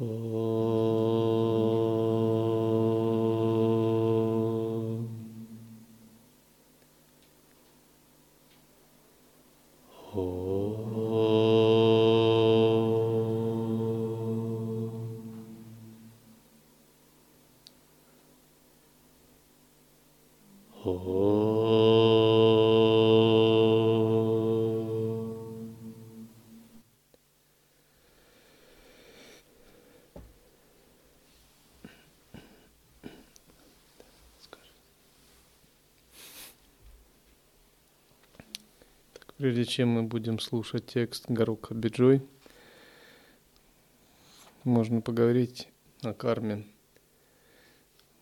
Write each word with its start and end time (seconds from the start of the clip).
Oh. 0.00 0.59
Прежде 39.50 39.64
чем 39.64 39.88
мы 39.88 40.04
будем 40.04 40.38
слушать 40.38 40.86
текст 40.86 41.24
Гарука 41.28 41.74
Биджой, 41.74 42.22
можно 44.62 45.00
поговорить 45.00 45.66
о 46.02 46.14
карме. 46.14 46.64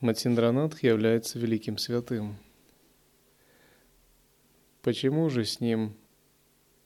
Матиндранатх 0.01 0.83
является 0.83 1.39
великим 1.39 1.77
святым. 1.77 2.39
Почему 4.81 5.29
же 5.29 5.45
с 5.45 5.61
ним 5.61 5.95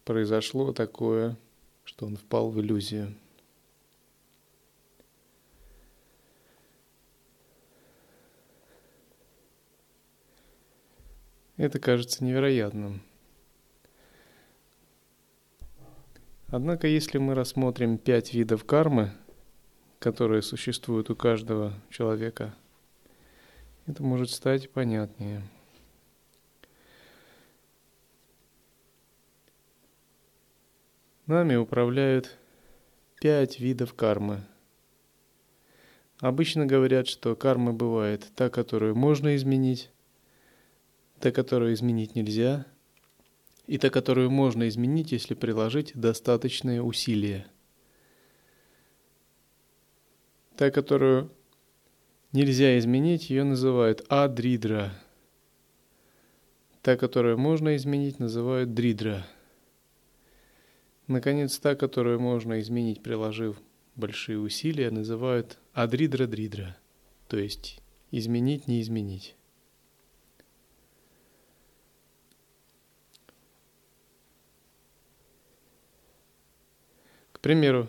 произошло 0.05 0.72
такое, 0.72 1.36
что 1.84 2.06
он 2.06 2.16
впал 2.16 2.50
в 2.50 2.61
иллюзию? 2.61 3.14
Это 11.56 11.78
кажется 11.78 12.25
невероятным. 12.25 13.03
Однако, 16.53 16.86
если 16.86 17.17
мы 17.17 17.34
рассмотрим 17.34 17.97
пять 17.97 18.34
видов 18.34 18.67
кармы, 18.67 19.11
которые 19.98 20.42
существуют 20.42 21.09
у 21.09 21.17
каждого 21.17 21.72
человека, 21.89 22.55
это 23.86 24.03
может 24.03 24.28
стать 24.28 24.69
понятнее. 24.69 25.41
Нами 31.25 31.55
управляют 31.55 32.36
пять 33.19 33.59
видов 33.59 33.94
кармы. 33.94 34.44
Обычно 36.20 36.66
говорят, 36.66 37.09
что 37.09 37.34
карма 37.34 37.72
бывает 37.72 38.31
та, 38.37 38.50
которую 38.50 38.94
можно 38.94 39.37
изменить, 39.37 39.91
та, 41.19 41.33
которую 41.33 41.72
изменить 41.72 42.14
нельзя, 42.14 42.66
и 43.66 43.78
та, 43.78 43.91
которую 43.91 44.30
можно 44.30 44.68
изменить, 44.68 45.12
если 45.12 45.34
приложить 45.34 45.92
достаточные 45.94 46.82
усилия. 46.82 47.46
Та, 50.56 50.70
которую 50.70 51.30
нельзя 52.32 52.78
изменить, 52.78 53.30
ее 53.30 53.44
называют 53.44 54.04
адридра. 54.08 54.92
Та, 56.82 56.96
которую 56.96 57.38
можно 57.38 57.77
изменить, 57.77 58.19
называют 58.19 58.74
дридра. 58.74 59.27
Наконец, 61.06 61.58
та, 61.58 61.74
которую 61.74 62.20
можно 62.20 62.60
изменить, 62.60 63.02
приложив 63.02 63.60
большие 63.94 64.38
усилия, 64.38 64.91
называют 64.91 65.58
адридра-дридра, 65.72 66.76
то 67.28 67.36
есть 67.36 67.80
изменить, 68.10 68.66
не 68.66 68.80
изменить. 68.80 69.36
Примеру, 77.42 77.88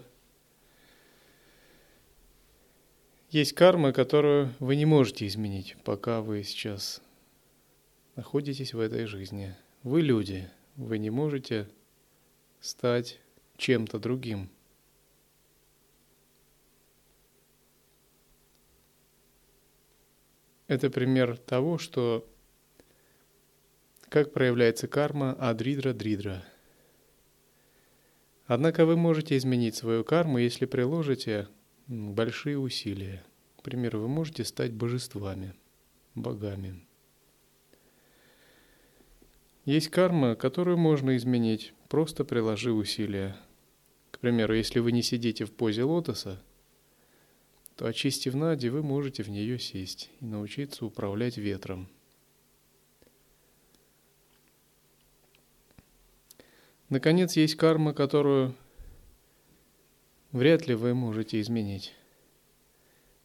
есть 3.29 3.53
карма, 3.53 3.93
которую 3.93 4.53
вы 4.59 4.75
не 4.75 4.85
можете 4.85 5.27
изменить, 5.27 5.77
пока 5.85 6.21
вы 6.21 6.43
сейчас 6.43 7.01
находитесь 8.15 8.73
в 8.73 8.79
этой 8.79 9.05
жизни. 9.05 9.55
Вы 9.83 10.01
люди, 10.01 10.49
вы 10.75 10.97
не 10.97 11.09
можете 11.09 11.69
стать 12.59 13.19
чем-то 13.57 13.99
другим. 13.99 14.49
Это 20.67 20.89
пример 20.89 21.37
того, 21.37 21.77
что 21.77 22.27
как 24.09 24.33
проявляется 24.33 24.87
карма 24.87 25.33
адридра-дридра– 25.33 26.43
Однако 28.53 28.85
вы 28.85 28.95
можете 28.95 29.35
изменить 29.35 29.73
свою 29.73 30.03
карму, 30.03 30.37
если 30.37 30.67
приложите 30.67 31.47
большие 31.87 32.59
усилия. 32.59 33.25
К 33.57 33.63
примеру, 33.63 34.01
вы 34.01 34.07
можете 34.07 34.43
стать 34.43 34.71
божествами, 34.71 35.55
богами. 36.13 36.85
Есть 39.65 39.87
карма, 39.87 40.35
которую 40.35 40.77
можно 40.77 41.17
изменить, 41.17 41.73
просто 41.89 42.25
приложив 42.25 42.75
усилия. 42.75 43.35
К 44.11 44.19
примеру, 44.19 44.53
если 44.53 44.77
вы 44.77 44.91
не 44.91 45.01
сидите 45.01 45.45
в 45.45 45.51
позе 45.51 45.81
лотоса, 45.81 46.39
то 47.75 47.87
очистив 47.87 48.35
нади, 48.35 48.69
вы 48.69 48.83
можете 48.83 49.23
в 49.23 49.29
нее 49.29 49.57
сесть 49.57 50.11
и 50.19 50.25
научиться 50.25 50.85
управлять 50.85 51.37
ветром– 51.37 51.89
Наконец, 56.93 57.35
есть 57.37 57.55
карма, 57.55 57.91
которую 57.91 58.53
вряд 60.31 60.67
ли 60.67 60.75
вы 60.75 60.93
можете 60.93 61.41
изменить. 61.41 61.91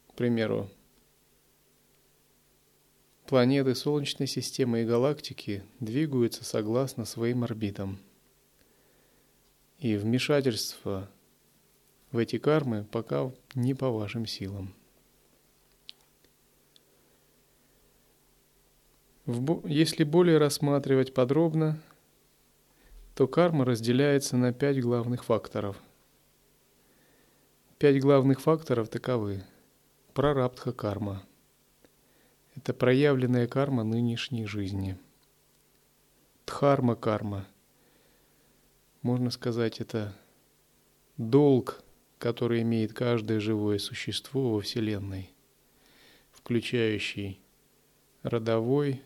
К 0.07 0.15
примеру, 0.15 0.71
планеты 3.27 3.75
Солнечной 3.75 4.25
системы 4.25 4.81
и 4.81 4.85
галактики 4.85 5.61
двигаются 5.79 6.43
согласно 6.43 7.05
своим 7.05 7.43
орбитам. 7.43 7.99
И 9.77 9.97
вмешательство 9.97 11.07
в 12.11 12.17
эти 12.17 12.39
кармы 12.39 12.87
пока 12.91 13.31
не 13.53 13.75
по 13.75 13.91
вашим 13.91 14.25
силам. 14.25 14.73
Если 19.63 20.03
более 20.05 20.39
рассматривать 20.39 21.13
подробно, 21.13 21.79
то 23.19 23.27
карма 23.27 23.65
разделяется 23.65 24.37
на 24.37 24.53
пять 24.53 24.79
главных 24.79 25.25
факторов. 25.25 25.75
Пять 27.77 27.99
главных 27.99 28.39
факторов 28.39 28.87
таковы. 28.87 29.43
Прарабдха 30.13 30.71
карма. 30.71 31.21
Это 32.55 32.73
проявленная 32.73 33.45
карма 33.45 33.83
нынешней 33.83 34.45
жизни. 34.45 34.97
Дхарма 36.45 36.95
карма. 36.95 37.45
Можно 39.01 39.31
сказать, 39.31 39.81
это 39.81 40.15
долг, 41.17 41.83
который 42.19 42.61
имеет 42.61 42.93
каждое 42.93 43.41
живое 43.41 43.79
существо 43.79 44.53
во 44.53 44.61
Вселенной, 44.61 45.29
включающий 46.31 47.41
родовой, 48.23 49.03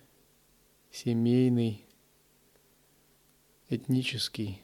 семейный, 0.92 1.83
этнический. 3.76 4.62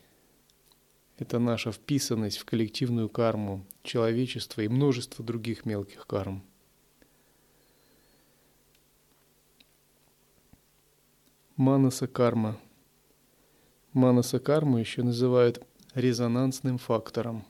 Это 1.17 1.39
наша 1.39 1.71
вписанность 1.71 2.37
в 2.37 2.45
коллективную 2.45 3.09
карму 3.09 3.65
человечества 3.83 4.61
и 4.61 4.67
множество 4.67 5.23
других 5.23 5.65
мелких 5.65 6.07
карм. 6.07 6.43
Манаса 11.55 12.07
карма. 12.07 12.57
Манаса 13.91 14.39
карму 14.39 14.77
еще 14.77 15.03
называют 15.03 15.65
резонансным 15.93 16.77
фактором. 16.77 17.45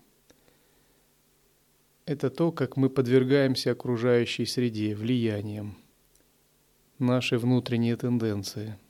Это 2.06 2.32
то, 2.32 2.52
как 2.52 2.76
мы 2.76 2.90
подвергаемся 2.90 3.72
окружающей 3.72 4.48
среде, 4.48 4.96
влияниям, 4.96 5.78
наши 6.98 7.38
внутренние 7.38 7.96
тенденции– 7.98 8.80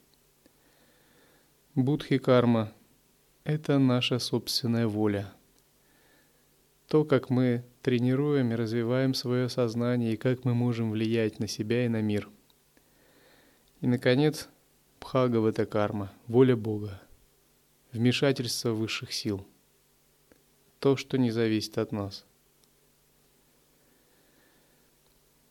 Будхи 1.81 2.17
карма– 2.17 2.73
это 3.45 3.79
наша 3.79 4.19
собственная 4.19 4.85
воля. 4.85 5.33
То, 6.89 7.05
как 7.05 7.29
мы 7.29 7.63
тренируем 7.81 8.51
и 8.51 8.55
развиваем 8.55 9.13
свое 9.13 9.47
сознание, 9.47 10.11
и 10.11 10.17
как 10.17 10.43
мы 10.43 10.53
можем 10.53 10.91
влиять 10.91 11.39
на 11.39 11.47
себя 11.47 11.85
и 11.85 11.87
на 11.87 12.01
мир. 12.01 12.27
И, 13.79 13.87
наконец, 13.87 14.49
Бхагавата 14.99 15.65
карма– 15.65 16.11
воля 16.27 16.57
Бога, 16.57 17.01
вмешательство 17.93 18.71
высших 18.71 19.13
сил, 19.13 19.47
то, 20.79 20.97
что 20.97 21.17
не 21.17 21.31
зависит 21.31 21.77
от 21.77 21.93
нас. 21.93 22.25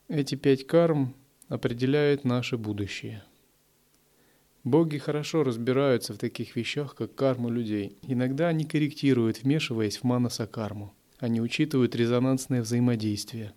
Эти 0.07 0.35
пять 0.35 0.67
карм 0.67 1.15
определяют 1.47 2.23
наше 2.23 2.55
будущее. 2.55 3.23
Боги 4.63 4.97
хорошо 4.97 5.43
разбираются 5.43 6.13
в 6.13 6.17
таких 6.17 6.55
вещах, 6.55 6.95
как 6.95 7.15
карму 7.15 7.49
людей. 7.49 7.97
Иногда 8.01 8.49
они 8.49 8.65
корректируют, 8.65 9.43
вмешиваясь 9.43 9.97
в 9.97 10.03
манаса 10.03 10.47
карму. 10.47 10.93
Они 11.19 11.41
учитывают 11.41 11.95
резонансное 11.95 12.61
взаимодействие, 12.61 13.53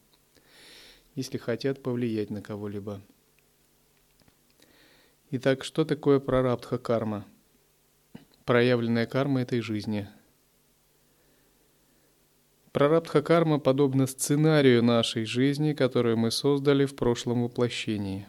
если 1.14 1.38
хотят 1.38 1.82
повлиять 1.82 2.30
на 2.30 2.42
кого-либо. 2.42 3.00
Итак, 5.30 5.64
что 5.64 5.84
такое 5.84 6.20
прарабдха 6.20 6.78
карма? 6.78 7.24
Проявленная 8.44 9.06
карма 9.06 9.42
этой 9.42 9.60
жизни– 9.60 10.08
Прарабдха 12.72 13.20
карма 13.20 13.58
подобна 13.58 14.06
сценарию 14.06 14.82
нашей 14.82 15.26
жизни, 15.26 15.74
которую 15.74 16.16
мы 16.16 16.30
создали 16.30 16.86
в 16.86 16.96
прошлом 16.96 17.44
воплощении. 17.44 18.26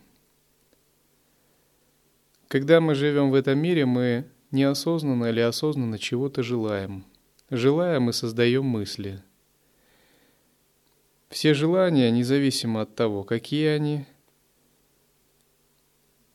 Когда 2.53 2.79
мы 2.79 2.93
живем 2.93 3.31
в 3.31 3.33
этом 3.33 3.57
мире, 3.57 3.87
мы 3.87 4.25
неосознанно 4.51 5.25
или 5.25 5.39
осознанно 5.39 5.97
чего-то 5.97 6.43
желаем. 6.43 7.03
Желая, 7.49 7.99
мы 7.99 8.13
создаем 8.13 8.63
мысли. 8.63 9.23
Все 11.29 11.55
желания, 11.55 12.11
независимо 12.11 12.81
от 12.81 12.93
того, 12.93 13.23
какие 13.23 13.69
они, 13.69 14.05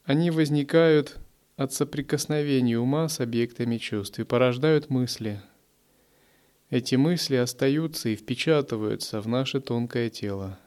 они 0.02 0.32
возникают 0.32 1.18
от 1.54 1.72
соприкосновения 1.72 2.80
ума 2.80 3.08
с 3.08 3.20
объектами 3.20 3.76
чувств 3.78 4.18
и 4.18 4.24
порождают 4.24 4.90
мысли– 4.90 5.40
эти 6.70 6.96
мысли 6.96 7.36
остаются 7.36 8.08
и 8.08 8.16
впечатываются 8.16 9.20
в 9.20 9.28
наше 9.28 9.60
тонкое 9.60 10.10
тело. 10.10 10.58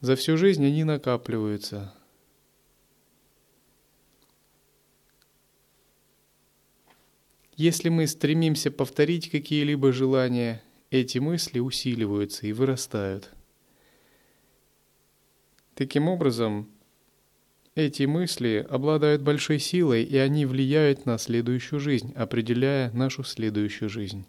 За 0.00 0.16
всю 0.16 0.38
жизнь 0.38 0.64
они 0.66 0.84
накапливаются. 0.84 1.94
Если 7.62 7.90
мы 7.90 8.08
стремимся 8.08 8.72
повторить 8.72 9.30
какие-либо 9.30 9.92
желания, 9.92 10.60
эти 10.90 11.18
мысли 11.18 11.60
усиливаются 11.60 12.48
и 12.48 12.52
вырастают. 12.52 13.30
Таким 15.76 16.08
образом, 16.08 16.68
эти 17.76 18.02
мысли 18.02 18.66
обладают 18.68 19.22
большой 19.22 19.60
силой, 19.60 20.02
и 20.02 20.16
они 20.16 20.44
влияют 20.44 21.06
на 21.06 21.18
следующую 21.18 21.78
жизнь, 21.78 22.12
определяя 22.16 22.90
нашу 22.90 23.22
следующую 23.22 23.88
жизнь 23.88 24.26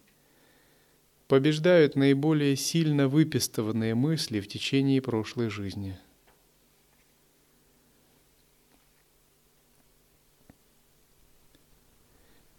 побеждают 1.27 1.95
наиболее 1.95 2.55
сильно 2.55 3.07
выпистованные 3.07 3.95
мысли 3.95 4.39
в 4.39 4.47
течение 4.47 5.01
прошлой 5.01 5.49
жизни. 5.49 5.97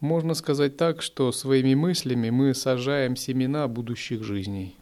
Можно 0.04 0.34
сказать 0.34 0.76
так, 0.76 1.00
что 1.00 1.32
своими 1.32 1.74
мыслями 1.74 2.28
мы 2.28 2.52
сажаем 2.52 3.16
семена 3.16 3.66
будущих 3.68 4.22
жизней. 4.22 4.76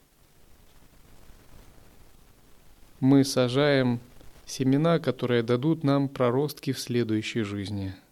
Мы 2.99 3.23
сажаем 3.23 4.01
семена, 4.47 4.99
которые 4.99 5.45
дадут 5.45 5.85
нам 5.85 6.09
проростки 6.09 6.73
в 6.73 6.81
следующей 6.81 7.43
жизни– 7.43 7.95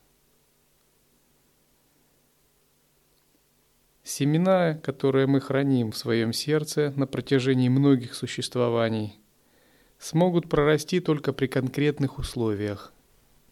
Семена, 4.05 4.75
которые 4.75 5.27
мы 5.27 5.41
храним 5.41 5.91
в 5.91 5.97
своем 5.97 6.33
сердце 6.33 6.93
на 6.97 7.07
протяжении 7.09 7.69
многих 7.69 8.15
существований, 8.15 9.19
смогут 9.99 10.49
прорасти 10.49 11.01
только 11.01 11.33
при 11.33 11.49
конкретных 11.49 12.19
условиях. 12.19 12.93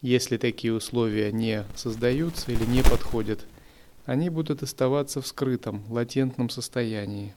Если 0.00 0.36
такие 0.36 0.72
условия 0.72 1.32
не 1.32 1.64
создаются 1.74 2.52
или 2.52 2.64
не 2.64 2.82
подходят, 2.82 3.44
они 4.06 4.30
будут 4.30 4.62
оставаться 4.62 5.20
в 5.20 5.26
скрытом, 5.26 5.84
латентном 5.88 6.50
состоянии. 6.50 7.34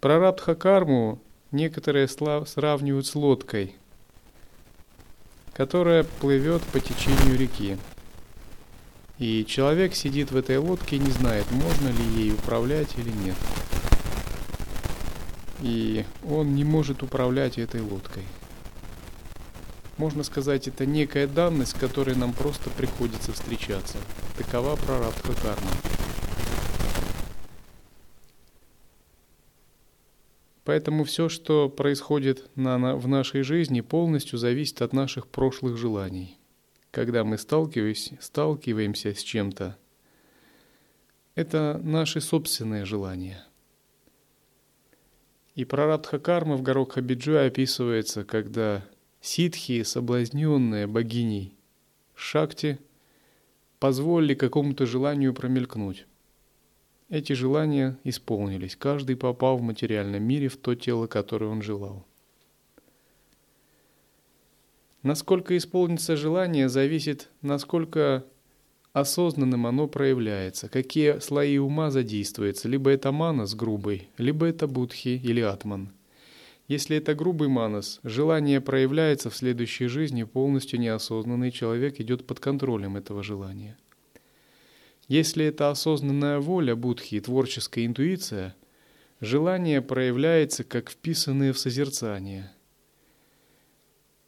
Прарабдха 0.00 0.54
карму 0.54 1.18
некоторые 1.52 2.06
сравнивают 2.06 3.06
с 3.06 3.14
лодкой, 3.14 3.74
которая 5.54 6.04
плывет 6.04 6.62
по 6.64 6.78
течению 6.78 7.38
реки. 7.38 7.78
И 9.18 9.46
человек 9.46 9.94
сидит 9.94 10.30
в 10.30 10.36
этой 10.36 10.58
лодке 10.58 10.96
и 10.96 10.98
не 10.98 11.10
знает, 11.10 11.50
можно 11.50 11.88
ли 11.88 12.04
ей 12.14 12.34
управлять 12.34 12.98
или 12.98 13.10
нет. 13.10 13.36
И 15.62 16.04
он 16.28 16.54
не 16.54 16.64
может 16.64 17.02
управлять 17.02 17.56
этой 17.56 17.80
лодкой. 17.80 18.24
Можно 19.96 20.22
сказать, 20.22 20.68
это 20.68 20.86
некая 20.86 21.26
данность, 21.26 21.72
с 21.72 21.74
которой 21.74 22.14
нам 22.14 22.32
просто 22.32 22.70
приходится 22.70 23.32
встречаться. 23.32 23.98
Такова 24.36 24.76
прарабдха 24.76 25.32
карма. 25.40 25.70
Поэтому 30.64 31.04
все, 31.04 31.28
что 31.28 31.68
происходит 31.68 32.50
на, 32.56 32.76
на, 32.76 32.96
в 32.96 33.06
нашей 33.08 33.42
жизни, 33.42 33.80
полностью 33.80 34.38
зависит 34.38 34.82
от 34.82 34.92
наших 34.92 35.28
прошлых 35.28 35.76
желаний 35.76 36.38
когда 36.96 37.24
мы 37.24 37.36
сталкиваемся, 37.36 39.14
с 39.14 39.22
чем-то, 39.22 39.76
это 41.34 41.78
наши 41.84 42.22
собственные 42.22 42.86
желания. 42.86 43.44
И 45.54 45.66
прарабдха 45.66 46.18
карма 46.18 46.56
в 46.56 46.62
горох 46.62 46.92
Хабиджуя 46.92 47.48
описывается, 47.48 48.24
когда 48.24 48.82
ситхи, 49.26 49.82
соблазненные 49.82 50.86
богиней 50.86 51.52
Шакти, 52.14 52.78
позволили 53.78 54.34
какому-то 54.34 54.86
желанию 54.86 55.34
промелькнуть. 55.34 56.06
Эти 57.08 57.34
желания 57.34 57.98
исполнились, 58.04 58.76
каждый 58.76 59.16
попал 59.16 59.58
в 59.58 59.62
материальном 59.62 60.22
мире 60.22 60.48
в 60.48 60.56
то 60.56 60.74
тело, 60.74 61.06
которое 61.06 61.46
он 61.46 61.62
желал. 61.62 62.06
Насколько 65.02 65.56
исполнится 65.56 66.16
желание, 66.16 66.68
зависит, 66.68 67.28
насколько 67.42 68.24
осознанным 68.92 69.66
оно 69.66 69.86
проявляется, 69.86 70.68
какие 70.68 71.18
слои 71.18 71.58
ума 71.58 71.90
задействуются, 71.90 72.68
либо 72.68 72.90
это 72.90 73.12
манас 73.12 73.54
грубый, 73.54 74.08
либо 74.18 74.46
это 74.46 74.66
будхи 74.66 75.08
или 75.08 75.40
атман. 75.40 75.92
Если 76.68 76.96
это 76.96 77.14
грубый 77.14 77.48
манас, 77.48 78.00
желание 78.02 78.60
проявляется 78.60 79.30
в 79.30 79.36
следующей 79.36 79.86
жизни, 79.86 80.24
полностью 80.24 80.80
неосознанный 80.80 81.50
человек 81.52 82.00
идет 82.00 82.26
под 82.26 82.40
контролем 82.40 82.96
этого 82.96 83.22
желания. 83.22 83.78
Если 85.08 85.44
это 85.44 85.70
осознанная 85.70 86.40
воля 86.40 86.74
будхи, 86.74 87.20
творческая 87.20 87.86
интуиция, 87.86 88.56
желание 89.20 89.80
проявляется 89.80 90.64
как 90.64 90.90
вписанное 90.90 91.52
в 91.52 91.58
созерцание– 91.58 92.50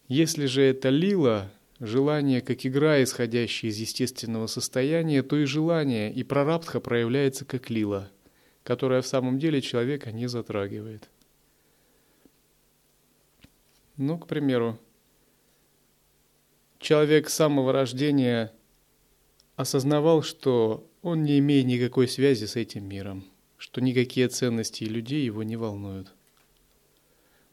если 0.09 0.47
же 0.47 0.63
это 0.63 0.89
лила, 0.89 1.53
желание 1.81 2.41
как 2.41 2.65
игра, 2.65 3.03
исходящая 3.03 3.71
из 3.71 3.77
естественного 3.77 4.47
состояния, 4.47 5.23
то 5.23 5.37
и 5.37 5.45
желание 5.45 6.11
и 6.11 6.23
прарабдха 6.23 6.81
проявляется 6.81 7.45
как 7.45 7.69
лила, 7.69 8.11
которая 8.63 9.03
в 9.03 9.07
самом 9.07 9.39
деле 9.39 9.61
человека 9.61 10.11
не 10.11 10.27
затрагивает. 10.27 11.11
Ну, 13.99 14.17
к 14.17 14.29
примеру, 14.29 14.79
человек 16.79 17.29
с 17.29 17.35
самого 17.35 17.73
рождения 17.73 18.53
осознавал, 19.57 20.23
что 20.23 20.89
он 21.03 21.25
не 21.25 21.41
имеет 21.41 21.67
никакой 21.67 22.07
связи 22.07 22.45
с 22.45 22.55
этим 22.55 22.89
миром, 22.89 23.25
что 23.57 23.81
никакие 23.81 24.29
ценности 24.29 24.85
людей 24.85 25.25
его 25.25 25.43
не 25.43 25.57
волнуют. 25.57 26.15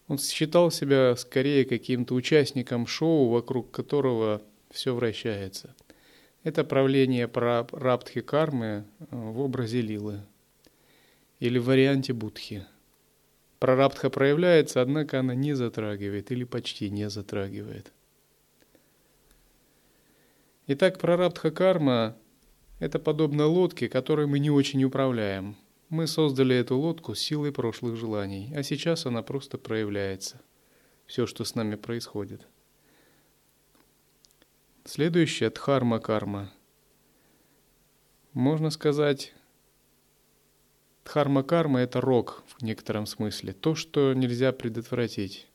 Он 0.08 0.20
считал 0.20 0.70
себя 0.70 1.16
скорее 1.16 1.66
каким-то 1.66 2.14
участником 2.14 2.86
шоу, 2.86 3.30
вокруг 3.30 3.72
которого 3.72 4.44
все 4.70 4.94
вращается. 4.94 5.76
Это 6.44 6.64
правление 6.64 7.28
Рабдхи 7.34 8.22
кармы 8.22 8.86
э, 9.00 9.06
в 9.10 9.40
образе 9.40 9.82
лилы 9.82 10.22
или 11.40 11.58
в 11.58 11.66
варианте 11.66 12.14
будхи. 12.14 12.68
Прарабдха 13.66 14.12
проявляется, 14.12 14.80
однако 14.80 15.22
она 15.22 15.34
не 15.34 15.54
затрагивает 15.54 16.32
или 16.32 16.44
почти 16.44 16.92
не 16.92 17.10
затрагивает. 17.10 17.92
Итак, 20.68 21.00
прарабдха 21.00 21.50
карма– 21.50 22.16
это 22.80 23.00
подобно 23.00 23.48
лодке, 23.48 23.90
которой 23.90 24.28
мы 24.28 24.38
не 24.38 24.52
очень 24.52 24.84
управляем– 24.84 25.56
мы 25.90 26.08
создали 26.08 26.56
эту 26.56 26.78
лодку 26.78 27.14
силой 27.16 27.52
прошлых 27.52 27.96
желаний, 27.96 28.52
а 28.56 28.64
сейчас 28.64 29.06
она 29.06 29.22
просто 29.22 29.58
проявляется. 29.58 30.42
Все, 31.06 31.28
что 31.28 31.44
с 31.44 31.56
нами 31.56 31.76
происходит. 31.76 32.48
Следующее– 34.84 35.50
дхарма-карма. 35.52 36.52
Можно 38.34 38.72
сказать, 38.72 39.34
Дхарма-карма– 41.06 41.80
это 41.82 42.02
рок 42.02 42.44
в 42.48 42.64
некотором 42.64 43.06
смысле, 43.06 43.54
то, 43.54 43.76
что 43.76 44.14
нельзя 44.14 44.52
предотвратить. 44.52 45.48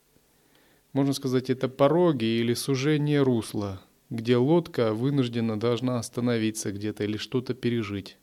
Можно 0.93 1.13
сказать, 1.13 1.49
это 1.49 1.67
пороги 1.67 2.25
или 2.25 2.53
сужение 2.53 3.21
русла, 3.21 3.81
где 4.09 4.37
лодка 4.37 4.93
вынуждена 4.93 5.59
должна 5.59 5.99
остановиться 5.99 6.71
где-то 6.71 7.03
или 7.03 7.17
что-то 7.17 7.53
пережить. 7.53 8.17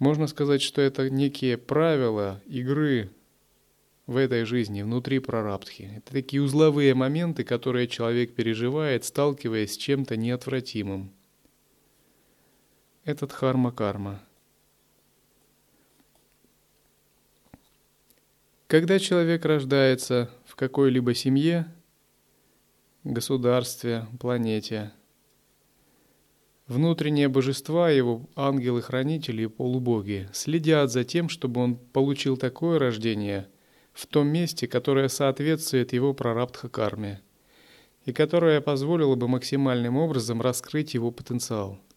Можно 0.00 0.26
сказать, 0.26 0.60
что 0.60 0.82
это 0.82 1.08
некие 1.08 1.56
правила 1.56 2.42
игры 2.46 3.10
в 4.06 4.16
этой 4.16 4.44
жизни, 4.44 4.82
внутри 4.82 5.20
прарабдхи. 5.20 5.90
Это 5.96 6.12
такие 6.12 6.42
узловые 6.42 6.94
моменты, 6.94 7.44
которые 7.44 7.86
человек 7.86 8.34
переживает, 8.34 9.04
сталкиваясь 9.04 9.74
с 9.74 9.76
чем-то 9.76 10.16
неотвратимым. 10.16 11.12
Это 13.04 13.26
дхарма-карма. 13.26 14.22
Когда 18.68 18.98
человек 18.98 19.46
рождается 19.46 20.28
в 20.44 20.54
какой-либо 20.54 21.14
семье, 21.14 21.72
государстве, 23.02 24.06
планете, 24.20 24.92
внутренние 26.66 27.28
божества, 27.28 27.88
его 27.88 28.28
ангелы-хранители 28.36 29.44
и 29.44 29.46
полубоги 29.46 30.28
следят 30.34 30.92
за 30.92 31.04
тем, 31.04 31.30
чтобы 31.30 31.62
он 31.62 31.76
получил 31.76 32.36
такое 32.36 32.78
рождение 32.78 33.48
в 33.94 34.06
том 34.06 34.28
месте, 34.28 34.68
которое 34.68 35.08
соответствует 35.08 35.94
его 35.94 36.12
прарабдха-карме 36.12 37.22
и 38.04 38.12
которое 38.12 38.60
позволило 38.60 39.14
бы 39.14 39.28
максимальным 39.28 39.96
образом 39.96 40.42
раскрыть 40.42 40.92
его 40.92 41.10
потенциал– 41.10 41.80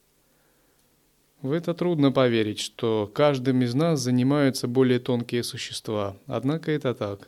в 1.41 1.51
это 1.51 1.74
трудно 1.74 2.12
поверить, 2.12 2.60
что 2.60 3.10
каждым 3.13 3.63
из 3.63 3.74
нас 3.74 4.00
занимаются 4.00 4.67
более 4.67 5.00
тонкие 5.00 5.43
существа, 5.43 6.17
однако 6.27 6.71
это 6.71 6.93
так. 6.93 7.27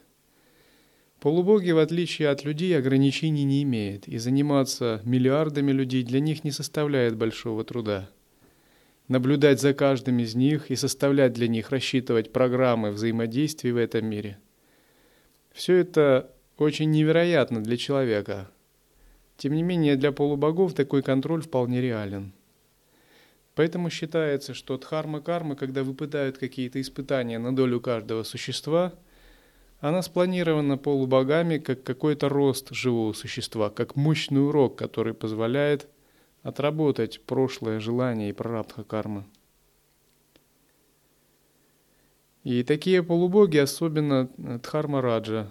Полубоги, 1.19 1.71
в 1.71 1.77
отличие 1.77 2.29
от 2.29 2.43
людей, 2.43 2.77
ограничений 2.77 3.43
не 3.43 3.63
имеют, 3.63 4.07
и 4.07 4.17
заниматься 4.17 5.01
миллиардами 5.05 5.71
людей 5.71 6.03
для 6.03 6.19
них 6.19 6.43
не 6.43 6.51
составляет 6.51 7.15
большого 7.15 7.63
труда. 7.63 8.09
Наблюдать 9.07 9.61
за 9.61 9.73
каждым 9.73 10.19
из 10.19 10.35
них 10.35 10.69
и 10.69 10.75
составлять 10.75 11.33
для 11.33 11.47
них, 11.47 11.71
рассчитывать 11.71 12.31
программы 12.31 12.91
взаимодействия 12.91 13.73
в 13.73 13.77
этом 13.77 14.05
мире. 14.05 14.37
Все 15.53 15.75
это 15.75 16.29
очень 16.57 16.91
невероятно 16.91 17.63
для 17.63 17.77
человека. 17.77 18.49
Тем 19.37 19.53
не 19.53 19.63
менее, 19.63 19.95
для 19.95 20.11
полубогов 20.11 20.73
такой 20.73 21.01
контроль 21.01 21.41
вполне 21.41 21.81
реален– 21.81 22.33
Поэтому 23.55 23.89
считается, 23.89 24.53
что 24.53 24.77
дхарма-карма, 24.77 25.55
когда 25.55 25.83
выпадают 25.83 26.37
какие-то 26.37 26.81
испытания 26.81 27.37
на 27.37 27.55
долю 27.55 27.79
каждого 27.79 28.23
существа, 28.23 28.93
она 29.79 30.01
спланирована 30.01 30.77
полубогами 30.77 31.59
как 31.59 31.83
какой-то 31.83 32.29
рост 32.29 32.71
живого 32.71 33.13
существа, 33.13 33.69
как 33.69 33.95
мощный 33.95 34.43
урок, 34.43 34.75
который 34.77 35.13
позволяет 35.13 35.87
отработать 36.41 37.21
прошлое 37.21 37.79
желание 37.79 38.29
и 38.29 38.33
прарабдха 38.33 38.83
кармы. 38.83 39.25
И 42.43 42.63
такие 42.63 43.03
полубоги, 43.03 43.57
особенно 43.57 44.29
Дхарма-раджа, 44.37 45.49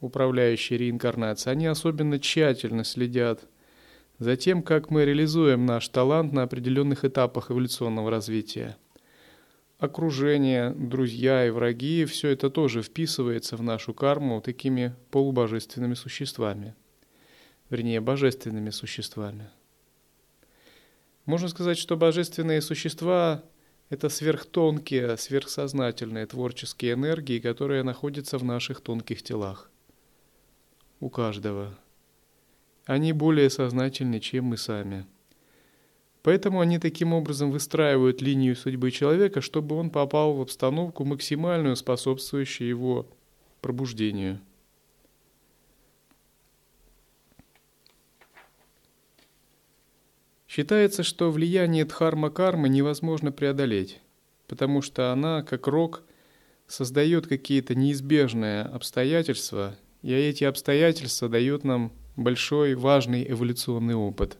управляющие 0.00 0.78
реинкарнацией, 0.78 1.52
они 1.52 1.66
особенно 1.66 2.18
тщательно 2.18 2.84
следят– 2.84 3.46
Затем, 4.18 4.64
как 4.64 4.90
мы 4.90 5.04
реализуем 5.04 5.64
наш 5.64 5.88
талант 5.88 6.32
на 6.32 6.42
определенных 6.42 7.04
этапах 7.04 7.52
эволюционного 7.52 8.10
развития. 8.10 8.76
Окружение, 9.78 10.70
друзья 10.70 11.46
и 11.46 11.50
враги– 11.50 12.04
все 12.06 12.30
это 12.30 12.50
тоже 12.50 12.82
вписывается 12.82 13.56
в 13.56 13.62
нашу 13.62 13.94
карму 13.94 14.40
такими 14.40 14.96
полубожественными 15.12 15.94
существами. 15.94 16.74
Вернее, 17.70 18.00
божественными 18.00 18.70
существами. 18.70 19.50
Можно 21.24 21.46
сказать, 21.46 21.78
что 21.78 21.96
божественные 21.96 22.60
существа– 22.60 23.44
это 23.88 24.08
сверхтонкие, 24.08 25.16
сверхсознательные 25.16 26.26
творческие 26.26 26.94
энергии, 26.94 27.38
которые 27.38 27.84
находятся 27.84 28.38
в 28.38 28.42
наших 28.42 28.80
тонких 28.80 29.22
телах. 29.22 29.70
У 30.98 31.08
каждого– 31.08 31.78
они 32.88 33.12
более 33.12 33.50
сознательны, 33.50 34.18
чем 34.18 34.46
мы 34.46 34.56
сами. 34.56 35.04
Поэтому 36.22 36.60
они 36.60 36.78
таким 36.78 37.12
образом 37.12 37.50
выстраивают 37.50 38.22
линию 38.22 38.56
судьбы 38.56 38.90
человека, 38.90 39.42
чтобы 39.42 39.76
он 39.76 39.90
попал 39.90 40.32
в 40.32 40.40
обстановку, 40.40 41.04
максимальную 41.04 41.76
способствующую 41.76 42.66
его 42.66 43.06
пробуждению. 43.60 44.40
Считается, 50.46 51.02
что 51.02 51.30
влияние 51.30 51.84
дхарма-кармы 51.84 52.70
невозможно 52.70 53.32
преодолеть, 53.32 54.00
потому 54.46 54.80
что 54.80 55.12
она, 55.12 55.42
как 55.42 55.66
рок, 55.66 56.04
создает 56.66 57.26
какие-то 57.26 57.74
неизбежные 57.74 58.62
обстоятельства, 58.62 59.76
и 60.00 60.10
эти 60.10 60.44
обстоятельства 60.44 61.28
дают 61.28 61.64
нам 61.64 61.92
большой, 62.18 62.74
важный 62.74 63.24
эволюционный 63.30 63.94
опыт. 63.94 64.36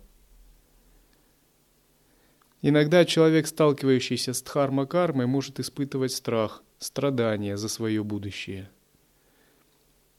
Иногда 2.61 3.05
человек, 3.05 3.47
сталкивающийся 3.47 4.33
с 4.33 4.43
дхарма-кармой, 4.43 5.27
может 5.27 5.61
испытывать 5.61 6.13
страх, 6.13 6.65
страдания 6.79 7.57
за 7.57 7.69
свое 7.69 8.03
будущее, 8.03 8.69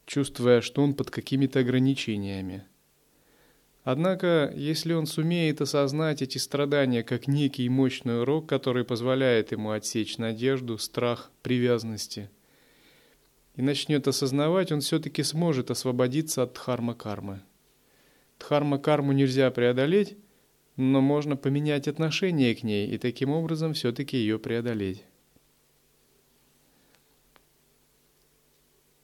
чувствуя, 0.06 0.62
что 0.62 0.82
он 0.82 0.94
под 0.94 1.10
какими-то 1.10 1.60
ограничениями. 1.60 2.64
Однако, 3.82 4.52
если 4.56 4.94
он 4.94 5.06
сумеет 5.06 5.60
осознать 5.60 6.22
эти 6.22 6.38
страдания 6.38 7.02
как 7.02 7.28
некий 7.28 7.68
мощный 7.68 8.22
урок, 8.22 8.48
который 8.48 8.84
позволяет 8.84 9.52
ему 9.52 9.70
отсечь 9.70 10.16
надежду, 10.16 10.78
страх, 10.78 11.30
привязанности, 11.42 12.30
и 13.56 13.62
начнет 13.62 14.08
осознавать, 14.08 14.72
он 14.72 14.80
все-таки 14.80 15.22
сможет 15.22 15.70
освободиться 15.70 16.42
от 16.42 16.54
дхарма-кармы. 16.54 17.42
Дхарма-карму 18.40 19.12
нельзя 19.12 19.50
преодолеть, 19.50 20.16
но 20.76 21.00
можно 21.00 21.36
поменять 21.36 21.86
отношение 21.86 22.54
к 22.54 22.62
ней 22.62 22.88
и 22.88 22.98
таким 22.98 23.30
образом 23.30 23.74
все-таки 23.74 24.16
ее 24.16 24.38
преодолеть. 24.38 25.04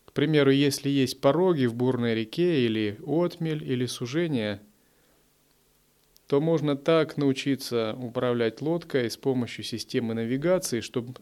К 0.07 0.13
примеру, 0.13 0.51
если 0.51 0.89
есть 0.89 1.21
пороги 1.21 1.67
в 1.67 1.75
бурной 1.75 2.15
реке 2.15 2.65
или 2.65 2.99
отмель 3.07 3.63
или 3.63 3.85
сужение, 3.85 4.63
то 6.27 6.41
можно 6.41 6.75
так 6.75 7.19
научиться 7.19 7.95
управлять 8.01 8.63
лодкой 8.63 9.11
с 9.11 9.19
помощью 9.19 9.65
системы 9.65 10.15
навигации, 10.15 10.81
чтобы 10.81 11.15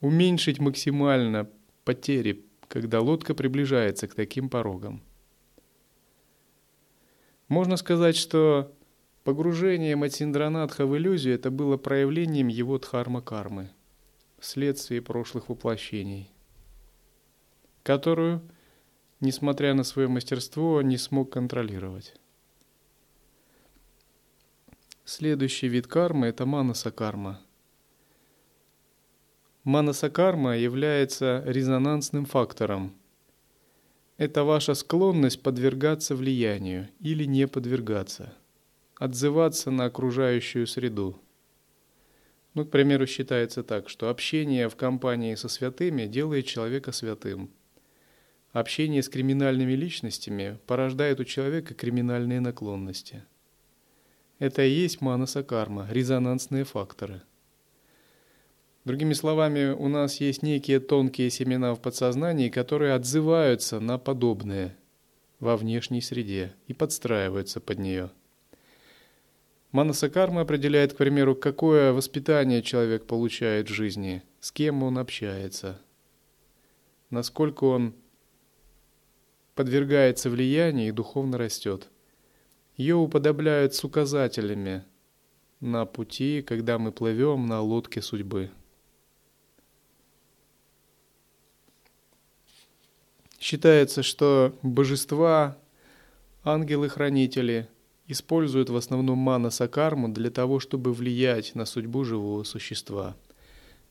уменьшить 0.00 0.58
максимально 0.58 1.50
потери, 1.84 2.44
когда 2.68 3.00
лодка 3.00 3.34
приближается 3.34 4.08
к 4.08 4.14
таким 4.14 4.48
порогам. 4.48 5.02
Можно 7.48 7.78
сказать, 7.78 8.16
что 8.16 8.74
погружение 9.24 9.96
Матсиндранатха 9.96 10.84
в 10.84 10.96
иллюзию 10.96 11.34
это 11.34 11.50
было 11.50 11.78
проявлением 11.78 12.48
его 12.48 12.78
дхарма-кармы, 12.78 13.70
вследствие 14.38 15.00
прошлых 15.00 15.48
воплощений, 15.48 16.30
которую, 17.82 18.42
несмотря 19.20 19.72
на 19.72 19.82
свое 19.82 20.08
мастерство, 20.08 20.82
не 20.82 20.98
смог 20.98 21.32
контролировать. 21.32 22.14
Следующий 25.06 25.68
вид 25.68 25.86
кармы– 25.86 26.26
это 26.28 26.44
манаса-карма. 26.44 27.40
Манаса-карма 29.64 30.58
является 30.58 31.42
резонансным 31.46 32.26
фактором– 32.26 32.94
это 34.18 34.42
ваша 34.42 34.74
склонность 34.74 35.42
подвергаться 35.42 36.16
влиянию 36.16 36.88
или 36.98 37.24
не 37.24 37.46
подвергаться, 37.46 38.34
отзываться 38.96 39.70
на 39.70 39.84
окружающую 39.84 40.66
среду. 40.66 41.22
Ну, 42.54 42.66
к 42.66 42.70
примеру, 42.70 43.06
считается 43.06 43.62
так, 43.62 43.88
что 43.88 44.10
общение 44.10 44.68
в 44.68 44.74
компании 44.74 45.36
со 45.36 45.48
святыми 45.48 46.06
делает 46.06 46.46
человека 46.46 46.90
святым. 46.90 47.50
Общение 48.50 49.04
с 49.04 49.08
криминальными 49.08 49.72
личностями 49.72 50.58
порождает 50.66 51.20
у 51.20 51.24
человека 51.24 51.74
криминальные 51.74 52.40
наклонности. 52.40 53.22
Это 54.40 54.62
и 54.62 54.70
есть 54.70 55.00
манаса 55.00 55.44
карма, 55.44 55.86
резонансные 55.90 56.64
факторы– 56.64 57.22
Другими 58.84 59.12
словами, 59.12 59.72
у 59.72 59.88
нас 59.88 60.20
есть 60.20 60.42
некие 60.42 60.80
тонкие 60.80 61.30
семена 61.30 61.74
в 61.74 61.80
подсознании, 61.80 62.48
которые 62.48 62.94
отзываются 62.94 63.80
на 63.80 63.98
подобное 63.98 64.76
во 65.40 65.56
внешней 65.56 66.00
среде 66.00 66.54
и 66.66 66.74
подстраиваются 66.74 67.60
под 67.60 67.78
нее. 67.78 68.10
Манаса 69.70 70.08
карма 70.08 70.40
определяет, 70.40 70.94
к 70.94 70.96
примеру, 70.96 71.36
какое 71.36 71.92
воспитание 71.92 72.62
человек 72.62 73.04
получает 73.04 73.68
в 73.68 73.74
жизни, 73.74 74.22
с 74.40 74.50
кем 74.50 74.82
он 74.82 74.96
общается, 74.96 75.80
насколько 77.10 77.64
он 77.64 77.94
подвергается 79.54 80.30
влиянию 80.30 80.88
и 80.88 80.92
духовно 80.92 81.36
растет. 81.36 81.88
Ее 82.76 82.94
уподобляют 82.94 83.74
с 83.74 83.84
указателями 83.84 84.84
на 85.60 85.84
пути, 85.84 86.42
когда 86.42 86.78
мы 86.78 86.92
плывем 86.92 87.46
на 87.46 87.60
лодке 87.60 88.00
судьбы. 88.00 88.50
Считается, 93.38 94.02
что 94.02 94.56
божества, 94.62 95.56
ангелы-хранители– 96.44 97.68
используют 98.08 98.70
в 98.70 98.76
основном 98.76 99.18
мана-сакарму 99.18 100.08
для 100.08 100.30
того, 100.30 100.58
чтобы 100.58 100.92
влиять 100.92 101.54
на 101.54 101.66
судьбу 101.66 102.04
живого 102.04 102.42
существа. 102.42 103.16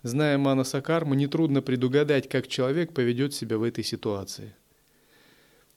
Зная 0.04 0.38
мана-сакарму, 0.38 1.14
нетрудно 1.14 1.62
предугадать, 1.62 2.28
как 2.28 2.48
человек 2.48 2.94
поведет 2.94 3.34
себя 3.34 3.58
в 3.58 3.64
этой 3.64 3.84
ситуации. 3.84 4.56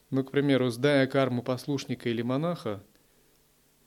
Ну, 0.09 0.25
к 0.25 0.31
примеру, 0.31 0.71
зная 0.71 1.07
карму 1.07 1.43
послушника 1.43 2.09
или 2.09 2.23
монаха, 2.23 2.83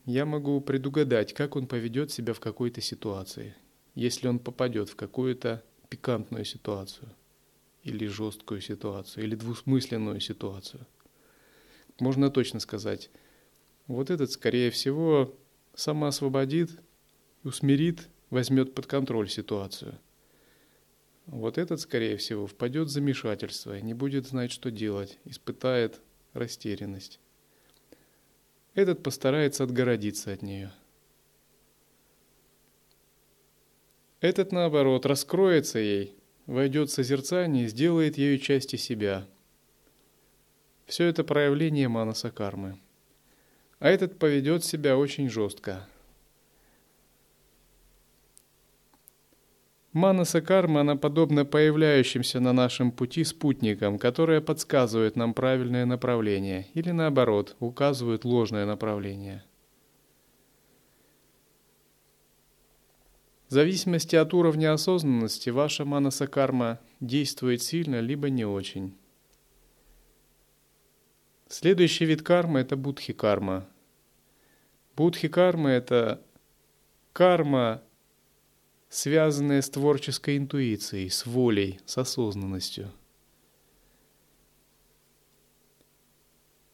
я 0.06 0.26
могу 0.26 0.62
предугадать, 0.62 1.34
как 1.34 1.56
он 1.56 1.68
поведет 1.68 2.12
себя 2.12 2.34
в 2.34 2.40
какой-то 2.40 2.82
ситуации, 2.82 3.56
если 3.96 4.28
он 4.28 4.40
попадет 4.40 4.90
в 4.90 4.96
какую-то 4.96 5.64
пикантную 5.90 6.46
ситуацию, 6.46 7.10
или 7.84 8.08
жесткую 8.08 8.62
ситуацию, 8.62 9.26
или 9.26 9.36
двусмысленную 9.36 10.20
ситуацию. 10.20 10.86
Можно 12.00 12.30
точно 12.30 12.60
сказать– 12.60 13.10
вот 13.88 14.10
этот, 14.10 14.32
скорее 14.32 14.72
всего, 14.72 15.38
самоосвободит, 15.76 16.72
усмирит, 17.44 18.08
возьмет 18.30 18.74
под 18.74 18.88
контроль 18.88 19.30
ситуацию. 19.30 20.00
Вот 21.26 21.58
этот, 21.58 21.82
скорее 21.82 22.18
всего, 22.18 22.48
впадет 22.48 22.88
в 22.88 22.92
замешательство 22.92 23.80
не 23.80 23.94
будет 23.94 24.28
знать, 24.28 24.52
что 24.52 24.72
делать, 24.72 25.20
испытает 25.26 26.00
растерянность. 26.34 27.20
Этот 28.74 29.04
постарается 29.04 29.64
отгородиться 29.64 30.32
от 30.32 30.42
нее. 30.42 30.72
Этот, 34.22 34.54
наоборот, 34.54 35.06
раскроется 35.06 35.80
ей, 35.80 36.16
войдет 36.46 36.90
в 36.90 36.94
созерцание 36.94 37.66
и 37.66 37.68
сделает 37.68 38.18
ею 38.18 38.38
части 38.40 38.76
себя. 38.76 39.28
Все 40.86 41.06
это 41.06 41.24
проявление 41.24 41.88
манаса 41.88 42.32
кармы– 42.32 42.80
а 43.84 43.90
этот 43.90 44.18
поведет 44.18 44.64
себя 44.64 44.98
очень 44.98 45.30
жестко. 45.30 45.86
Манаса 49.92 50.42
карма, 50.42 50.80
она 50.80 50.96
подобна 50.96 51.44
появляющимся 51.44 52.40
на 52.40 52.54
нашем 52.54 52.94
пути 52.94 53.26
спутникам, 53.26 54.00
которые 54.00 54.40
подсказывают 54.40 55.18
нам 55.18 55.34
правильное 55.34 55.86
направление 55.86 56.68
или 56.74 56.92
наоборот, 56.92 57.58
указывают 57.60 58.24
ложное 58.24 58.66
направление. 58.66 59.44
В 63.54 63.56
зависимости 63.56 64.16
от 64.16 64.34
уровня 64.34 64.74
осознанности 64.74 65.52
ваша 65.52 65.86
манаса 65.86 66.26
карма 66.26 66.80
действует 67.00 67.62
сильно 67.62 68.00
либо 68.00 68.32
не 68.32 68.46
очень. 68.46 68.98
Следующий 71.50 72.06
вид 72.06 72.24
кармы– 72.24 72.60
это 72.62 72.76
будхи 72.76 73.14
карма. 73.14 73.70
Будхи 74.96 75.28
карма– 75.28 75.70
это 75.72 76.20
карма, 77.14 77.84
связанная 78.90 79.62
с 79.62 79.70
творческой 79.70 80.38
интуицией, 80.38 81.12
с 81.12 81.28
волей, 81.28 81.80
с 81.86 82.00
осознанностью. 82.00 82.92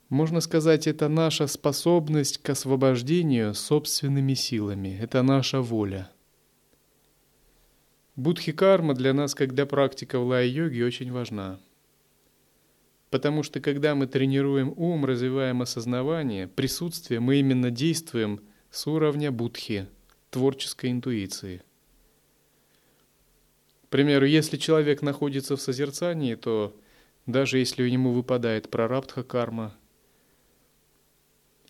Можно 0.07 0.39
сказать, 0.39 0.87
это 0.87 1.09
наша 1.09 1.47
способность 1.47 2.37
к 2.37 2.49
освобождению 2.49 3.53
собственными 3.53 4.33
силами, 4.33 4.97
это 4.97 5.23
наша 5.23 5.59
воля. 5.59 6.09
Будхи 8.19 8.51
карма 8.51 8.93
для 8.93 9.13
нас, 9.13 9.33
как 9.33 9.53
для 9.53 9.65
практиков 9.65 10.25
лай-йоги, 10.25 10.81
очень 10.81 11.11
важна– 11.11 11.59
Потому 13.09 13.41
что 13.41 13.59
когда 13.59 13.95
мы 13.95 14.05
тренируем 14.07 14.73
ум, 14.75 15.05
развиваем 15.05 15.61
осознавание, 15.61 16.47
присутствие, 16.47 17.19
мы 17.19 17.37
именно 17.37 17.71
действуем 17.71 18.39
с 18.69 18.85
уровня 18.85 19.31
будхи, 19.31 19.87
творческой 20.29 20.91
интуиции. 20.91 21.63
К 23.85 23.89
примеру, 23.89 24.27
если 24.27 24.57
человек 24.57 25.01
находится 25.01 25.55
в 25.55 25.61
созерцании, 25.61 26.35
то 26.35 26.75
даже 27.25 27.57
если 27.57 27.89
ему 27.89 28.11
выпадает 28.11 28.69
прарабдха 28.69 29.23
карма, 29.23 29.75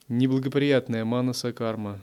неблагоприятная 0.09 1.05
манаса 1.05 1.53
карма, 1.53 2.01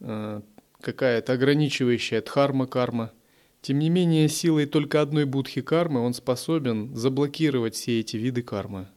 э, 0.00 0.42
какая-то 0.84 1.32
ограничивающая 1.32 2.22
дхарма 2.22 2.68
карма– 2.68 3.10
тем 3.64 3.78
не 3.78 3.88
менее, 3.88 4.28
силой 4.28 4.66
только 4.66 5.00
одной 5.00 5.24
будхи 5.24 5.62
кармы 5.62 6.00
он 6.00 6.12
способен 6.12 6.94
заблокировать 6.94 7.74
все 7.74 8.00
эти 8.00 8.18
виды 8.18 8.42
кармы. 8.42 8.88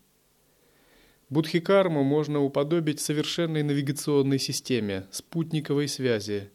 Будхи 1.30 1.62
карму 1.62 2.04
можно 2.04 2.44
уподобить 2.44 3.00
совершенной 3.00 3.64
навигационной 3.64 4.40
системе, 4.40 5.08
спутниковой 5.10 5.88
связи, 5.88 6.50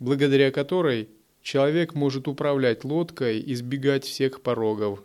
благодаря 0.00 0.50
которой 0.50 1.08
человек 1.42 1.94
может 1.94 2.26
управлять 2.26 2.82
лодкой, 2.82 3.40
избегать 3.52 4.04
всех 4.04 4.42
порогов, 4.42 5.04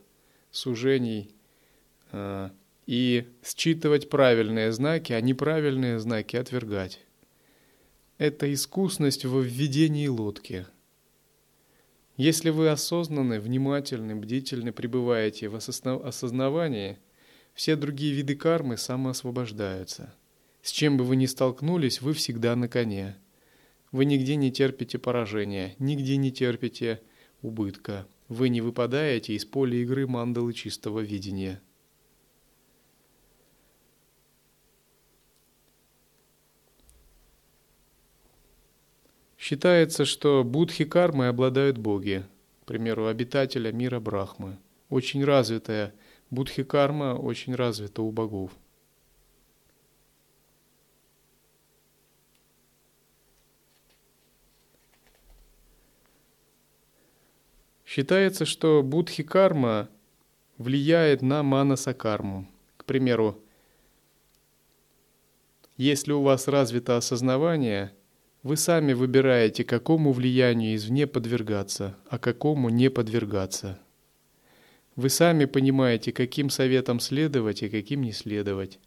сужений 0.49 1.29
э, 2.11 2.49
и 2.87 3.27
считывать 3.43 4.09
правильные 4.09 4.71
знаки, 4.71 5.13
а 5.13 5.21
неправильные 5.21 5.99
знаки 5.99 6.35
отвергать. 6.35 6.99
Это 8.21 8.53
искусность 8.53 9.25
во 9.25 9.41
введении 9.41 10.05
лодки– 10.05 10.67
если 12.17 12.51
вы 12.51 12.69
осознанны, 12.69 13.39
внимательны, 13.39 14.15
бдительны 14.15 14.71
пребываете 14.71 15.49
в 15.49 15.55
осознавании, 15.55 16.99
все 17.55 17.75
другие 17.75 18.13
виды 18.13 18.35
кармы 18.35 18.77
самоосвобождаются. 18.77 20.13
С 20.61 20.69
чем 20.69 20.97
бы 20.97 21.03
вы 21.03 21.15
ни 21.15 21.25
столкнулись, 21.25 21.99
вы 21.99 22.13
всегда 22.13 22.55
на 22.55 22.67
коне. 22.67 23.17
Вы 23.91 24.05
нигде 24.05 24.35
не 24.35 24.51
терпите 24.51 24.99
поражения, 24.99 25.73
нигде 25.79 26.15
не 26.17 26.31
терпите 26.31 27.01
убытка. 27.41 28.07
Вы 28.27 28.49
не 28.49 28.61
выпадаете 28.61 29.33
из 29.33 29.45
поля 29.45 29.77
игры 29.77 30.05
мандалы 30.05 30.53
чистого 30.53 30.99
видения. 30.99 31.59
Считается, 39.41 40.05
что 40.05 40.43
будхи 40.43 40.85
кармы 40.85 41.27
обладают 41.27 41.79
боги, 41.79 42.23
к 42.61 42.67
примеру, 42.67 43.07
обитателя 43.07 43.71
мира 43.71 43.99
Брахмы. 43.99 44.59
Очень 44.87 45.25
развитая 45.25 45.95
будхи 46.29 46.61
карма, 46.61 47.15
очень 47.15 47.55
развита 47.55 48.03
у 48.03 48.11
богов. 48.11 48.51
Считается, 57.83 58.45
что 58.45 58.83
будхи 58.83 59.23
карма 59.23 59.89
влияет 60.59 61.23
на 61.23 61.41
манаса 61.41 61.95
карму. 61.95 62.47
К 62.77 62.85
примеру, 62.85 63.43
если 65.77 66.11
у 66.11 66.21
вас 66.21 66.47
развито 66.47 66.95
осознавание– 66.95 67.91
вы 68.43 68.57
сами 68.57 68.93
выбираете, 68.93 69.63
какому 69.63 70.11
влиянию 70.11 70.75
извне 70.75 71.05
подвергаться, 71.05 71.95
а 72.09 72.17
какому 72.17 72.69
не 72.69 72.89
подвергаться. 72.89 73.79
Вы 74.95 75.09
сами 75.09 75.45
понимаете, 75.45 76.11
каким 76.11 76.49
советам 76.49 76.99
следовать 76.99 77.63
и 77.63 77.69
каким 77.69 78.01
не 78.01 78.11
следовать, 78.11 78.79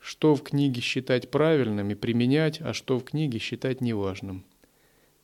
что 0.00 0.34
в 0.34 0.42
книге 0.42 0.80
считать 0.80 1.30
правильным 1.30 1.90
и 1.90 1.94
применять, 1.94 2.60
а 2.60 2.72
что 2.72 2.98
в 2.98 3.04
книге 3.04 3.38
считать 3.38 3.80
неважным. 3.80 4.44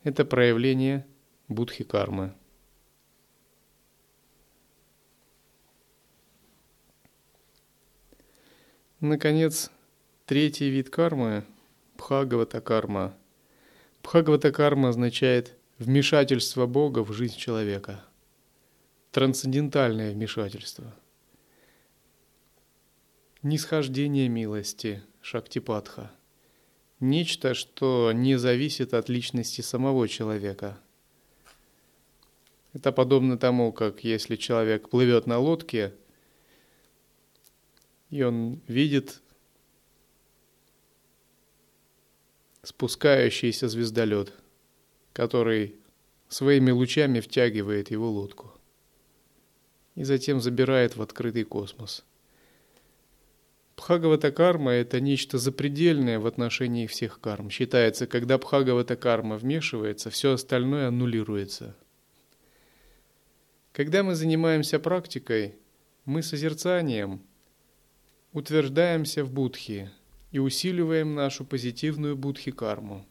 Это 0.03 0.25
проявление 0.25 1.05
будхи 1.47 1.83
кармы. 1.83 2.33
Наконец, 8.99 9.71
третий 10.27 10.69
вид 10.69 10.91
кармы– 10.91 11.43
бхагавата 11.97 12.61
карма– 12.61 13.17
Бхагавата 14.03 14.51
карма 14.51 14.89
означает 14.89 15.55
вмешательство 15.77 16.65
Бога 16.65 17.03
в 17.03 17.13
жизнь 17.13 17.37
человека. 17.37 18.03
Трансцендентальное 19.11 20.13
вмешательство. 20.13 20.95
Нисхождение 23.43 24.27
милости, 24.29 25.03
шактипатха. 25.21 26.11
нечто, 26.99 27.53
что 27.53 28.11
не 28.13 28.37
зависит 28.37 28.93
от 28.93 29.09
личности 29.09 29.61
самого 29.61 30.07
человека. 30.07 30.79
Это 32.73 32.91
подобно 32.91 33.37
тому, 33.37 33.73
как 33.73 34.03
если 34.03 34.35
человек 34.35 34.89
плывет 34.89 35.27
на 35.27 35.39
лодке, 35.39 35.93
и 38.09 38.21
он 38.23 38.61
видит 38.67 39.21
спускающийся 42.63 43.67
звездолет, 43.67 44.33
который 45.13 45.75
своими 46.29 46.71
лучами 46.71 47.19
втягивает 47.19 47.91
его 47.91 48.09
лодку 48.09 48.51
и 49.95 50.03
затем 50.03 50.39
забирает 50.39 50.95
в 50.95 51.01
открытый 51.01 51.43
космос. 51.43 52.05
Бхагавата 53.75 54.31
карма– 54.31 54.71
это 54.73 55.01
нечто 55.01 55.37
запредельное 55.37 56.19
в 56.19 56.27
отношении 56.27 56.85
всех 56.85 57.19
карм. 57.19 57.49
Считается, 57.49 58.05
когда 58.05 58.37
Бхагавата 58.37 58.95
карма 58.95 59.37
вмешивается, 59.37 60.11
все 60.11 60.33
остальное 60.33 60.87
аннулируется. 60.87 61.75
Когда 63.73 64.03
мы 64.03 64.13
занимаемся 64.13 64.79
практикой, 64.79 65.55
мы 66.05 66.21
созерцанием 66.21 67.21
утверждаемся 68.33 69.23
в 69.23 69.31
будхи 69.31 69.91
и 70.31 70.39
усиливаем 70.39 71.13
нашу 71.13 71.45
позитивную 71.45 72.15
будхи-карму. 72.15 73.05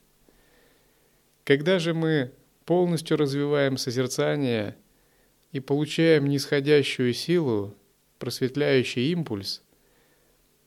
Когда 1.44 1.78
же 1.78 1.94
мы 1.94 2.32
полностью 2.64 3.16
развиваем 3.16 3.76
созерцание 3.76 4.76
и 5.52 5.60
получаем 5.60 6.28
нисходящую 6.28 7.12
силу, 7.12 7.74
просветляющий 8.18 9.12
импульс, 9.12 9.62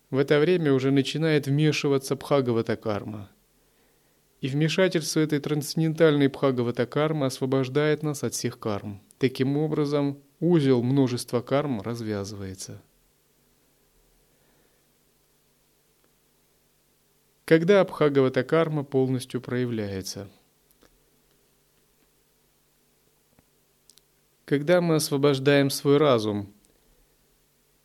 в 0.09 0.17
это 0.17 0.39
время 0.39 0.73
уже 0.73 0.91
начинает 0.91 1.47
вмешиваться 1.47 2.15
Бхагавата 2.15 2.75
карма. 2.75 3.31
И 4.41 4.47
вмешательство 4.47 5.21
этой 5.21 5.39
трансцендентальной 5.39 6.27
Бхагавата 6.27 6.85
кармы 6.85 7.25
освобождает 7.27 8.03
нас 8.03 8.23
от 8.23 8.33
всех 8.33 8.59
карм. 8.59 9.01
Таким 9.17 9.57
образом, 9.57 10.19
узел 10.39 10.83
множества 10.83 11.41
карм 11.41 11.81
развязывается. 11.81 12.81
Когда 17.45 17.82
Абхагавата 17.82 18.43
карма 18.45 18.86
полностью 18.86 19.41
проявляется? 19.41 20.29
Когда 24.45 24.79
мы 24.79 24.95
освобождаем 24.95 25.69
свой 25.69 25.97
разум 25.97 26.53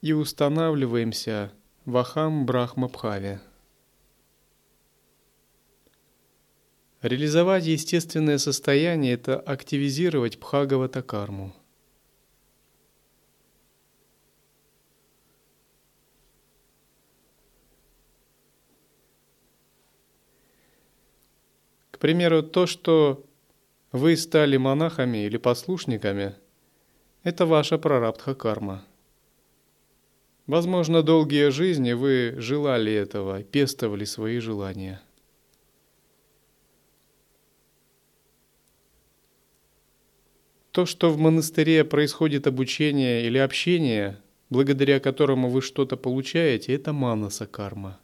и 0.01 0.13
устанавливаемся 0.13 1.53
в 1.85 1.97
Ахам 1.97 2.47
Брахма 2.47 2.87
Бхаве. 2.87 3.41
Реализовать 7.03 7.65
естественное 7.65 8.39
состояние– 8.39 9.13
это 9.15 9.41
активизировать 9.41 10.39
Бхагавата 10.39 11.03
карму. 11.03 11.53
К 21.99 22.01
примеру, 22.01 22.45
то, 22.45 22.67
что 22.67 23.27
вы 23.91 24.17
стали 24.17 24.57
монахами 24.57 25.27
или 25.27 25.37
послушниками, 25.37 26.37
это 27.25 27.45
ваша 27.45 27.77
прарабдха 27.77 28.37
карма. 28.37 28.85
Возможно, 30.47 31.03
долгие 31.03 31.51
жизни 31.51 31.95
вы 31.95 32.37
желали 32.39 32.93
этого, 32.93 33.43
пестовали 33.43 34.05
свои 34.05 34.39
желания– 34.39 35.03
То, 40.71 40.87
что 40.87 41.11
в 41.11 41.19
монастыре 41.19 41.83
происходит 41.83 42.47
обучение 42.47 43.27
или 43.27 43.39
общение, 43.39 44.23
благодаря 44.49 45.01
которому 45.01 45.51
вы 45.51 45.61
что-то 45.61 45.97
получаете, 45.97 46.73
это 46.73 46.93
манаса 46.93 47.47
карма. 47.47 47.99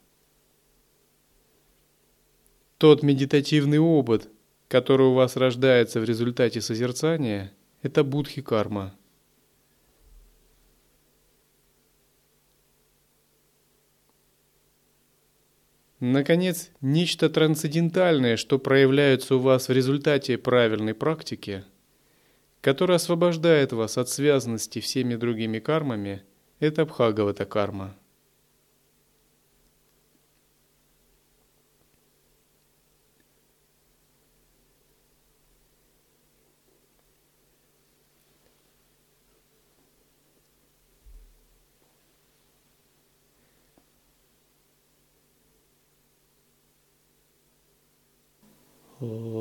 Тот 2.77 3.03
медитативный 3.03 3.79
опыт, 3.79 4.29
который 4.67 5.07
у 5.07 5.13
вас 5.13 5.35
рождается 5.35 5.99
в 5.99 6.03
результате 6.03 6.61
созерцания, 6.61 7.53
это 7.81 8.03
будхи 8.03 8.41
карма. 8.41 8.95
Наконец, 15.99 16.69
нечто 16.81 17.29
трансцендентальное, 17.29 18.37
что 18.37 18.59
проявляется 18.59 19.35
у 19.37 19.39
вас 19.39 19.69
в 19.69 19.71
результате 19.71 20.37
правильной 20.37 20.93
практики– 20.93 21.63
который 22.65 22.95
освобождает 22.95 23.73
вас 23.73 23.95
от 23.95 24.09
связанности 24.09 24.79
всеми 24.79 25.13
другими 25.13 25.59
кармами, 25.59 26.23
это 26.59 26.83
Бхагавата 26.87 27.45
карма. 27.45 27.95
Oh. 49.07 49.34